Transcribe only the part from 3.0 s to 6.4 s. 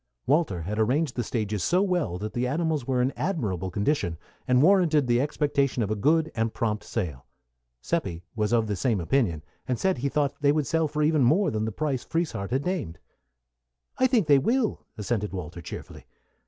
in admirable condition, and warranted the expectation of a good